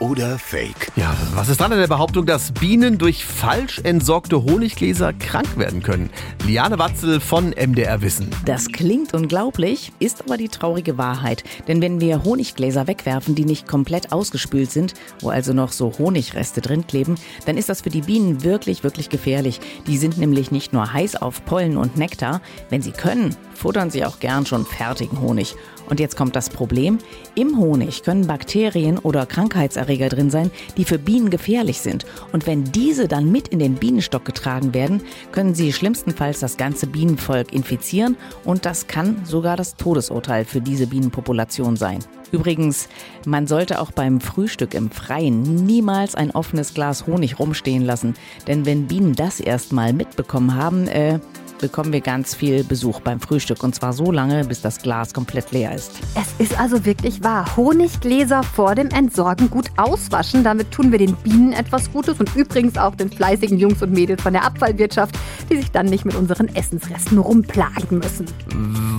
oder 0.00 0.38
Fake? 0.38 0.90
Ja, 0.96 1.14
was 1.34 1.48
ist 1.48 1.60
dran 1.60 1.72
an 1.72 1.78
der 1.78 1.86
Behauptung, 1.86 2.26
dass 2.26 2.52
Bienen 2.52 2.98
durch 2.98 3.24
falsch 3.24 3.80
entsorgte 3.84 4.42
Honiggläser 4.42 5.12
krank 5.12 5.56
werden 5.56 5.82
können? 5.82 6.10
Liane 6.46 6.78
Watzel 6.78 7.20
von 7.20 7.50
MDR 7.50 8.00
Wissen. 8.00 8.30
Das 8.46 8.68
klingt 8.68 9.14
unglaublich, 9.14 9.92
ist 10.00 10.22
aber 10.22 10.38
die 10.38 10.48
traurige 10.48 10.98
Wahrheit. 10.98 11.44
Denn 11.68 11.82
wenn 11.82 12.00
wir 12.00 12.24
Honiggläser 12.24 12.86
wegwerfen, 12.86 13.34
die 13.34 13.44
nicht 13.44 13.68
komplett 13.68 14.10
ausgespült 14.10 14.70
sind, 14.70 14.94
wo 15.20 15.28
also 15.28 15.52
noch 15.52 15.70
so 15.70 15.92
Honigreste 15.98 16.62
drin 16.62 16.86
kleben, 16.86 17.16
dann 17.44 17.58
ist 17.58 17.68
das 17.68 17.82
für 17.82 17.90
die 17.90 18.02
Bienen 18.02 18.42
wirklich, 18.42 18.82
wirklich 18.82 19.10
gefährlich. 19.10 19.60
Die 19.86 19.98
sind 19.98 20.18
nämlich 20.18 20.50
nicht 20.50 20.72
nur 20.72 20.92
heiß 20.92 21.16
auf 21.16 21.44
Pollen 21.44 21.76
und 21.76 21.96
Nektar. 21.98 22.40
Wenn 22.70 22.82
sie 22.82 22.92
können, 22.92 23.36
futtern 23.54 23.90
sie 23.90 24.04
auch 24.04 24.18
gern 24.18 24.46
schon 24.46 24.64
fertigen 24.64 25.20
Honig. 25.20 25.54
Und 25.88 25.98
jetzt 25.98 26.16
kommt 26.16 26.36
das 26.36 26.48
Problem. 26.48 26.98
Im 27.34 27.58
Honig 27.58 28.04
können 28.04 28.28
Bakterien 28.28 28.98
oder 28.98 29.26
Krankheitserreger 29.26 29.89
drin 29.96 30.30
sein, 30.30 30.50
die 30.76 30.84
für 30.84 30.98
Bienen 30.98 31.30
gefährlich 31.30 31.80
sind. 31.80 32.06
Und 32.32 32.46
wenn 32.46 32.64
diese 32.64 33.08
dann 33.08 33.30
mit 33.30 33.48
in 33.48 33.58
den 33.58 33.74
Bienenstock 33.74 34.24
getragen 34.24 34.74
werden, 34.74 35.02
können 35.32 35.54
sie 35.54 35.72
schlimmstenfalls 35.72 36.40
das 36.40 36.56
ganze 36.56 36.86
Bienenvolk 36.86 37.52
infizieren 37.52 38.16
und 38.44 38.66
das 38.66 38.86
kann 38.86 39.24
sogar 39.24 39.56
das 39.56 39.76
Todesurteil 39.76 40.44
für 40.44 40.60
diese 40.60 40.86
Bienenpopulation 40.86 41.76
sein. 41.76 41.98
Übrigens, 42.32 42.88
man 43.26 43.46
sollte 43.46 43.80
auch 43.80 43.90
beim 43.90 44.20
Frühstück 44.20 44.74
im 44.74 44.90
Freien 44.90 45.42
niemals 45.66 46.14
ein 46.14 46.30
offenes 46.30 46.74
Glas 46.74 47.06
Honig 47.06 47.38
rumstehen 47.38 47.84
lassen, 47.84 48.14
denn 48.46 48.66
wenn 48.66 48.86
Bienen 48.86 49.14
das 49.14 49.40
erstmal 49.40 49.92
mitbekommen 49.92 50.54
haben, 50.54 50.86
äh, 50.86 51.18
bekommen 51.60 51.92
wir 51.92 52.00
ganz 52.00 52.34
viel 52.34 52.64
Besuch 52.64 53.00
beim 53.00 53.20
Frühstück 53.20 53.62
und 53.62 53.74
zwar 53.74 53.92
so 53.92 54.10
lange, 54.10 54.44
bis 54.44 54.62
das 54.62 54.78
Glas 54.78 55.14
komplett 55.14 55.52
leer 55.52 55.74
ist. 55.74 55.92
Es 56.14 56.46
ist 56.50 56.58
also 56.58 56.84
wirklich 56.84 57.22
wahr. 57.22 57.56
Honiggläser 57.56 58.42
vor 58.42 58.74
dem 58.74 58.88
Entsorgen 58.88 59.50
gut 59.50 59.66
auswaschen. 59.76 60.42
Damit 60.44 60.70
tun 60.70 60.92
wir 60.92 60.98
den 60.98 61.14
Bienen 61.16 61.52
etwas 61.52 61.92
Gutes 61.92 62.18
und 62.18 62.34
übrigens 62.34 62.78
auch 62.78 62.94
den 62.94 63.10
fleißigen 63.10 63.58
Jungs 63.58 63.82
und 63.82 63.92
Mädels 63.92 64.22
von 64.22 64.32
der 64.32 64.44
Abfallwirtschaft, 64.44 65.14
die 65.50 65.56
sich 65.56 65.70
dann 65.70 65.86
nicht 65.86 66.04
mit 66.04 66.14
unseren 66.14 66.48
Essensresten 66.54 67.18
rumplagen 67.18 67.98
müssen. 67.98 68.26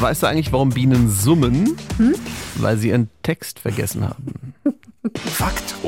Weißt 0.00 0.22
du 0.22 0.26
eigentlich, 0.26 0.52
warum 0.52 0.70
Bienen 0.70 1.10
summen? 1.10 1.76
Hm? 1.96 2.14
Weil 2.56 2.76
sie 2.76 2.88
ihren 2.88 3.08
Text 3.22 3.58
vergessen 3.58 4.04
haben. 4.04 4.54